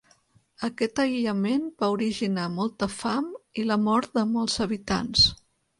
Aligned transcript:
Aquest 0.67 1.01
aïllament 1.03 1.67
va 1.83 1.91
originar 1.97 2.47
molta 2.57 2.91
fam 2.97 3.31
i 3.65 3.71
la 3.75 3.81
mort 3.87 4.15
de 4.21 4.27
molts 4.35 4.63
habitants. 4.67 5.33